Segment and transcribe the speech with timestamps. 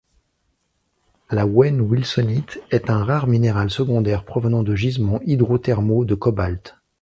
[1.29, 6.75] La wendwilsonite est un rare minéral secondaire provenant de gisements hydrothermaux de cobalt.